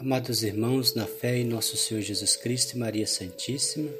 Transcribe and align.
Amados 0.00 0.44
irmãos, 0.44 0.94
na 0.94 1.08
fé 1.08 1.38
em 1.38 1.44
nosso 1.44 1.76
Senhor 1.76 2.00
Jesus 2.00 2.36
Cristo 2.36 2.74
e 2.74 2.78
Maria 2.78 3.04
Santíssima, 3.04 3.90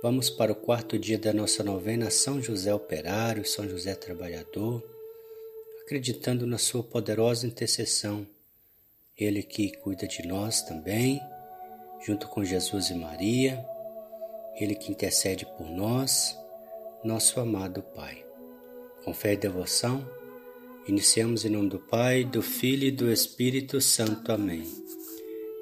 vamos 0.00 0.30
para 0.30 0.52
o 0.52 0.54
quarto 0.54 0.96
dia 0.96 1.18
da 1.18 1.32
nossa 1.32 1.64
novena 1.64 2.08
São 2.08 2.40
José 2.40 2.72
Operário, 2.72 3.44
São 3.44 3.68
José 3.68 3.96
Trabalhador, 3.96 4.80
acreditando 5.82 6.46
na 6.46 6.56
Sua 6.56 6.84
poderosa 6.84 7.48
intercessão. 7.48 8.24
Ele 9.16 9.42
que 9.42 9.76
cuida 9.78 10.06
de 10.06 10.24
nós 10.24 10.62
também, 10.62 11.20
junto 12.06 12.28
com 12.28 12.44
Jesus 12.44 12.88
e 12.88 12.94
Maria, 12.94 13.66
Ele 14.54 14.76
que 14.76 14.92
intercede 14.92 15.44
por 15.44 15.68
nós, 15.68 16.38
nosso 17.02 17.40
amado 17.40 17.82
Pai. 17.82 18.24
Com 19.04 19.12
fé 19.12 19.32
e 19.32 19.36
devoção, 19.36 20.08
iniciamos 20.86 21.44
em 21.44 21.48
nome 21.48 21.70
do 21.70 21.80
Pai, 21.80 22.22
do 22.22 22.40
Filho 22.40 22.86
e 22.86 22.92
do 22.92 23.10
Espírito 23.10 23.80
Santo. 23.80 24.30
Amém. 24.30 24.62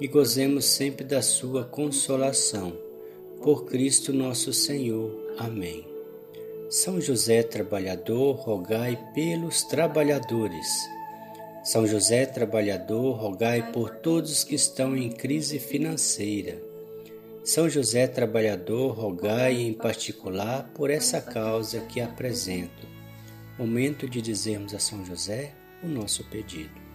e 0.00 0.08
gozemos 0.08 0.64
sempre 0.64 1.04
da 1.04 1.20
sua 1.20 1.64
consolação. 1.64 2.72
Por 3.42 3.66
Cristo 3.66 4.12
nosso 4.12 4.52
Senhor. 4.52 5.34
Amém. 5.38 5.86
São 6.70 7.00
José 7.00 7.42
trabalhador, 7.42 8.36
rogai 8.36 8.98
pelos 9.14 9.62
trabalhadores. 9.64 10.66
São 11.62 11.86
José 11.86 12.24
trabalhador, 12.24 13.12
rogai 13.12 13.72
por 13.72 13.90
todos 13.90 14.44
que 14.44 14.54
estão 14.54 14.96
em 14.96 15.10
crise 15.10 15.58
financeira. 15.58 16.62
São 17.42 17.68
José 17.68 18.06
trabalhador, 18.06 18.92
rogai 18.92 19.60
em 19.60 19.72
particular 19.72 20.70
por 20.74 20.90
essa 20.90 21.20
causa 21.20 21.80
que 21.80 22.00
apresento. 22.00 22.86
Momento 23.58 24.08
de 24.08 24.22
dizermos 24.22 24.74
a 24.74 24.78
São 24.78 25.04
José 25.04 25.52
o 25.82 25.88
nosso 25.88 26.24
pedido. 26.24 26.89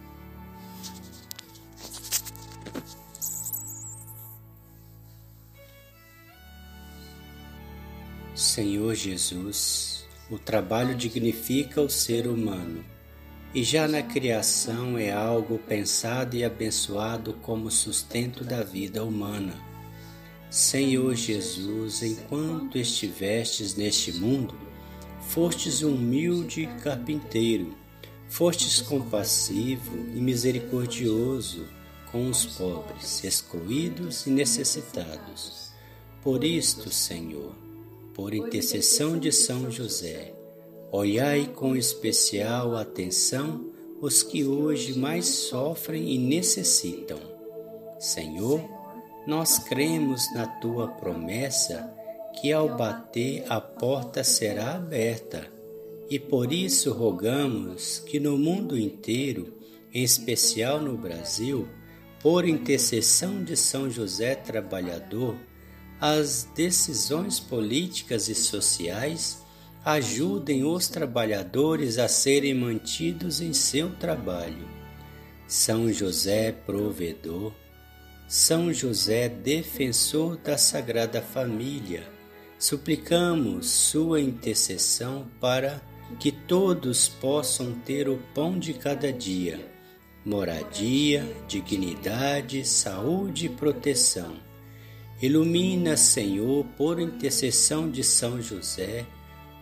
Senhor 8.36 8.94
Jesus, 8.94 10.04
o 10.30 10.38
trabalho 10.38 10.94
dignifica 10.94 11.80
o 11.80 11.88
ser 11.88 12.26
humano 12.26 12.84
e 13.54 13.64
já 13.64 13.88
na 13.88 14.02
criação 14.02 14.98
é 14.98 15.10
algo 15.10 15.58
pensado 15.58 16.36
e 16.36 16.44
abençoado 16.44 17.32
como 17.40 17.70
sustento 17.70 18.44
da 18.44 18.62
vida 18.62 19.02
humana. 19.02 19.54
Senhor 20.50 21.14
Jesus, 21.14 22.02
enquanto 22.02 22.76
estivestes 22.76 23.74
neste 23.74 24.12
mundo, 24.12 24.54
fostes 25.30 25.80
humilde 25.80 26.68
carpinteiro, 26.82 27.74
fostes 28.28 28.82
compassivo 28.82 29.96
e 30.14 30.20
misericordioso 30.20 31.66
com 32.12 32.28
os 32.28 32.44
pobres, 32.44 33.24
excluídos 33.24 34.26
e 34.26 34.30
necessitados. 34.30 35.72
Por 36.20 36.44
isto, 36.44 36.90
Senhor, 36.90 37.64
por 38.16 38.32
intercessão 38.32 39.18
de 39.18 39.30
São 39.30 39.70
José, 39.70 40.32
olhai 40.90 41.52
com 41.54 41.76
especial 41.76 42.74
atenção 42.74 43.70
os 44.00 44.22
que 44.22 44.42
hoje 44.42 44.98
mais 44.98 45.26
sofrem 45.26 46.14
e 46.14 46.16
necessitam. 46.16 47.18
Senhor, 47.98 48.64
nós 49.26 49.58
cremos 49.58 50.32
na 50.32 50.46
tua 50.46 50.88
promessa 50.88 51.94
que 52.40 52.54
ao 52.54 52.74
bater 52.74 53.44
a 53.50 53.60
porta 53.60 54.24
será 54.24 54.76
aberta, 54.76 55.46
e 56.08 56.18
por 56.18 56.54
isso 56.54 56.94
rogamos 56.94 57.98
que 57.98 58.18
no 58.18 58.38
mundo 58.38 58.78
inteiro, 58.78 59.58
em 59.92 60.02
especial 60.02 60.80
no 60.80 60.96
Brasil, 60.96 61.68
por 62.22 62.48
intercessão 62.48 63.44
de 63.44 63.58
São 63.58 63.90
José 63.90 64.34
Trabalhador, 64.34 65.36
as 66.00 66.46
decisões 66.54 67.40
políticas 67.40 68.28
e 68.28 68.34
sociais 68.34 69.42
ajudem 69.84 70.64
os 70.64 70.88
trabalhadores 70.88 71.98
a 71.98 72.08
serem 72.08 72.54
mantidos 72.54 73.40
em 73.40 73.52
seu 73.52 73.90
trabalho. 73.96 74.68
São 75.46 75.90
José 75.92 76.52
provedor, 76.52 77.52
São 78.28 78.72
José 78.72 79.28
defensor 79.28 80.36
da 80.36 80.58
Sagrada 80.58 81.22
Família, 81.22 82.06
suplicamos 82.58 83.66
sua 83.70 84.20
intercessão 84.20 85.28
para 85.40 85.80
que 86.18 86.30
todos 86.30 87.08
possam 87.08 87.72
ter 87.72 88.08
o 88.08 88.18
pão 88.34 88.58
de 88.58 88.74
cada 88.74 89.12
dia, 89.12 89.64
moradia, 90.24 91.24
dignidade, 91.48 92.66
saúde 92.66 93.46
e 93.46 93.48
proteção 93.48 94.45
Ilumina, 95.20 95.96
Senhor, 95.96 96.66
por 96.76 97.00
intercessão 97.00 97.90
de 97.90 98.04
São 98.04 98.42
José, 98.42 99.06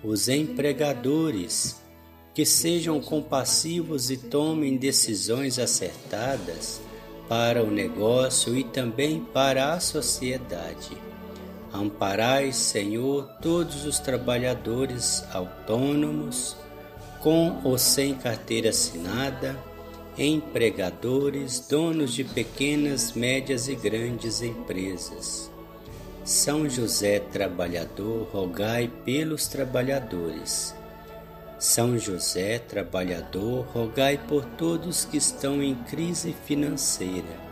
os 0.02 0.28
empregadores, 0.28 1.80
que 2.34 2.44
sejam 2.44 3.00
compassivos 3.00 4.10
e 4.10 4.16
tomem 4.16 4.76
decisões 4.76 5.60
acertadas 5.60 6.80
para 7.28 7.62
o 7.62 7.70
negócio 7.70 8.56
e 8.56 8.64
também 8.64 9.20
para 9.20 9.72
a 9.72 9.78
sociedade. 9.78 10.96
Amparai, 11.72 12.52
Senhor, 12.52 13.28
todos 13.40 13.84
os 13.84 14.00
trabalhadores 14.00 15.24
autônomos, 15.32 16.56
com 17.20 17.60
ou 17.62 17.78
sem 17.78 18.14
carteira 18.14 18.70
assinada, 18.70 19.56
empregadores, 20.16 21.58
donos 21.68 22.14
de 22.14 22.24
pequenas, 22.24 23.12
médias 23.12 23.68
e 23.68 23.74
grandes 23.74 24.42
empresas. 24.42 25.50
São 26.24 26.68
José 26.68 27.18
Trabalhador, 27.18 28.28
rogai 28.32 28.90
pelos 29.04 29.46
trabalhadores. 29.46 30.74
São 31.58 31.98
José 31.98 32.58
Trabalhador, 32.58 33.66
rogai 33.66 34.18
por 34.28 34.44
todos 34.44 35.04
que 35.04 35.16
estão 35.16 35.62
em 35.62 35.74
crise 35.74 36.34
financeira. 36.46 37.44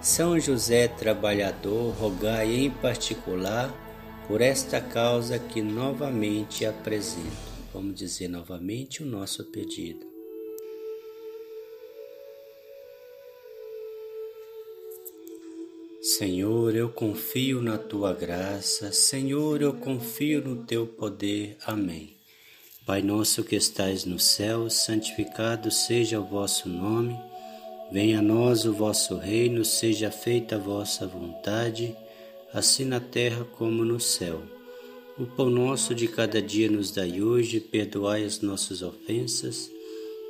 São 0.00 0.38
José 0.40 0.88
Trabalhador, 0.88 1.94
rogai 1.94 2.52
em 2.54 2.70
particular 2.70 3.72
por 4.26 4.40
esta 4.40 4.80
causa 4.80 5.38
que 5.38 5.60
novamente 5.60 6.64
apresento. 6.64 7.52
Vamos 7.72 7.94
dizer 7.94 8.28
novamente 8.28 9.02
o 9.02 9.06
nosso 9.06 9.44
pedido. 9.44 10.11
Senhor, 16.04 16.74
eu 16.74 16.88
confio 16.88 17.62
na 17.62 17.78
tua 17.78 18.12
graça, 18.12 18.90
Senhor, 18.90 19.62
eu 19.62 19.72
confio 19.72 20.42
no 20.42 20.64
teu 20.64 20.84
poder. 20.84 21.56
Amém. 21.64 22.16
Pai 22.84 23.00
nosso 23.00 23.44
que 23.44 23.54
estais 23.54 24.04
no 24.04 24.18
céu, 24.18 24.68
santificado 24.68 25.70
seja 25.70 26.18
o 26.18 26.24
vosso 26.24 26.68
nome. 26.68 27.16
Venha 27.92 28.18
a 28.18 28.22
nós 28.22 28.64
o 28.64 28.72
vosso 28.72 29.16
reino, 29.16 29.64
seja 29.64 30.10
feita 30.10 30.56
a 30.56 30.58
vossa 30.58 31.06
vontade, 31.06 31.96
assim 32.52 32.84
na 32.84 32.98
terra 32.98 33.44
como 33.56 33.84
no 33.84 34.00
céu. 34.00 34.42
O 35.16 35.24
pão 35.24 35.48
nosso 35.48 35.94
de 35.94 36.08
cada 36.08 36.42
dia 36.42 36.68
nos 36.68 36.90
dai 36.90 37.22
hoje, 37.22 37.60
perdoai 37.60 38.24
as 38.24 38.40
nossas 38.40 38.82
ofensas 38.82 39.71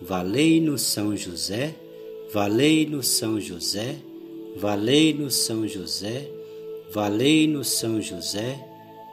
Valei-nos 0.00 0.82
São 0.82 1.16
José, 1.16 1.74
valei-nos 2.32 3.08
São 3.08 3.40
José, 3.40 3.96
valei-nos 4.56 5.34
São 5.36 5.66
José, 5.66 6.28
valei-nos 6.92 7.68
São 7.68 8.00
José, 8.00 8.58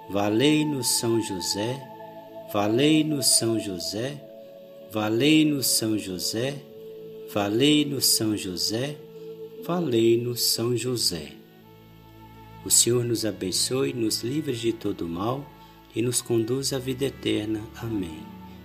valei-nos 0.09 0.87
São 0.87 1.21
José, 1.21 1.81
valei-nos 2.51 3.25
São 3.27 3.59
José, 3.59 4.17
valei-nos 4.91 5.67
São 5.67 5.97
José, 5.97 6.55
valei-nos 7.33 8.05
São 8.05 8.37
José, 8.37 8.95
valei-nos 9.65 10.41
São 10.41 10.75
José. 10.75 11.31
O 12.65 12.69
Senhor 12.69 13.03
nos 13.03 13.25
abençoe, 13.25 13.93
nos 13.93 14.21
livre 14.21 14.53
de 14.53 14.71
todo 14.71 15.07
mal 15.07 15.45
e 15.95 16.01
nos 16.01 16.21
conduz 16.21 16.71
à 16.73 16.79
vida 16.79 17.05
eterna. 17.05 17.61
Amém. 17.81 18.32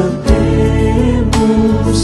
cantemos. 0.00 1.98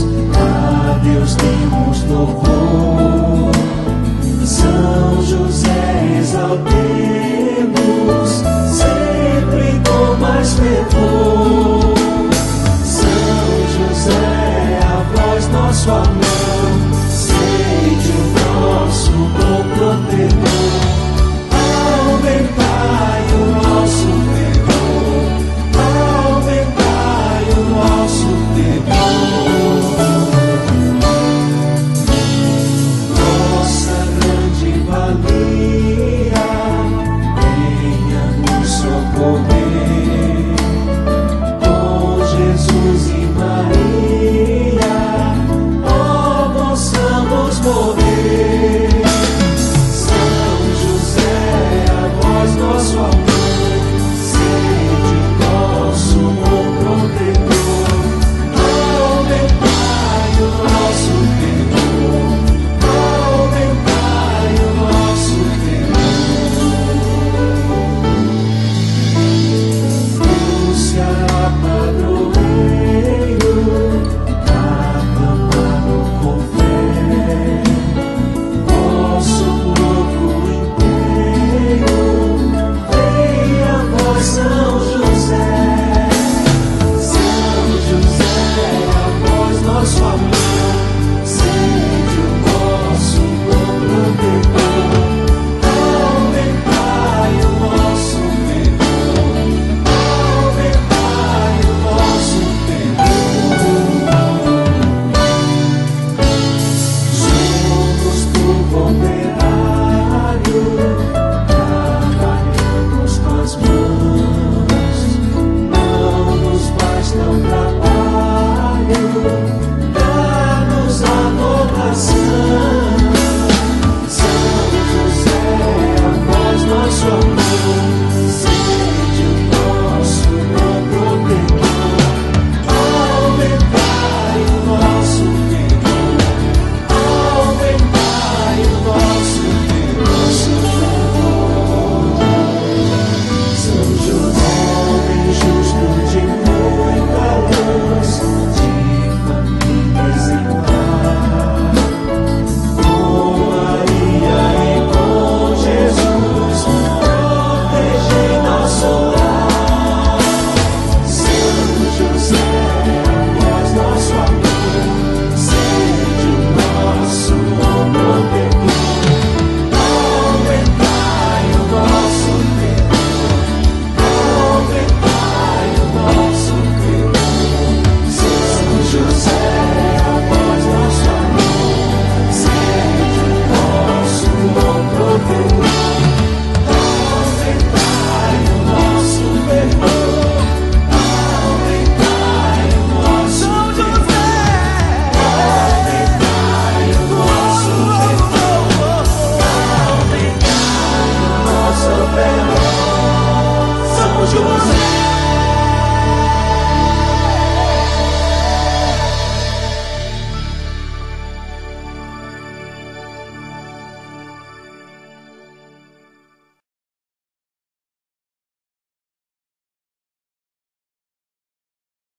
Josie. 204.27 204.76